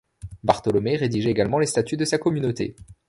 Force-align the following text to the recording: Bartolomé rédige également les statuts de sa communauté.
Bartolomé 0.43 0.95
rédige 0.95 1.27
également 1.27 1.59
les 1.59 1.67
statuts 1.67 1.95
de 1.95 2.05
sa 2.05 2.17
communauté. 2.17 2.75